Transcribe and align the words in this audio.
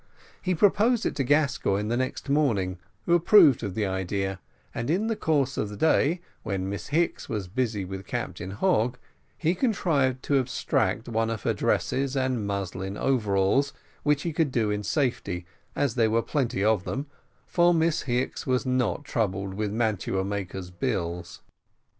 He 0.41 0.55
proposed 0.55 1.05
it 1.05 1.15
to 1.17 1.23
Gascoigne 1.23 1.87
the 1.87 1.95
next 1.95 2.27
morning, 2.27 2.79
who 3.05 3.13
approved 3.13 3.61
of 3.61 3.75
the 3.75 3.85
idea, 3.85 4.39
and 4.73 4.89
in 4.89 5.05
the 5.05 5.15
course 5.15 5.57
of 5.57 5.69
the 5.69 5.77
day, 5.77 6.21
when 6.41 6.67
Miss 6.67 6.87
Hicks 6.87 7.29
was 7.29 7.47
busy 7.47 7.85
with 7.85 8.07
Captain 8.07 8.49
Hogg, 8.49 8.97
he 9.37 9.53
contrived 9.53 10.23
to 10.23 10.39
abstract 10.39 11.07
one 11.07 11.29
of 11.29 11.43
her 11.43 11.53
dresses 11.53 12.17
and 12.17 12.47
muslin 12.47 12.97
overalls 12.97 13.73
which 14.01 14.23
he 14.23 14.33
could 14.33 14.51
do 14.51 14.71
in 14.71 14.81
safety, 14.81 15.45
as 15.75 15.93
there 15.93 16.09
were 16.09 16.23
plenty 16.23 16.63
of 16.63 16.83
them, 16.83 17.05
for 17.45 17.71
Miss 17.71 18.01
Hicks 18.01 18.47
was 18.47 18.65
not 18.65 19.03
troubled 19.05 19.53
with 19.53 19.71
mantua 19.71 20.23
maker's 20.25 20.71
bills. 20.71 21.43